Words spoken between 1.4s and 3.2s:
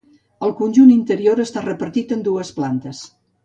està repartit en dues plantes.